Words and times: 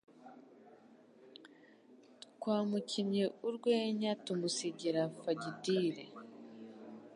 Twamukinnye 2.33 3.23
urwenya 3.47 4.11
tumusigira 4.25 5.01
fagitire 5.21 6.03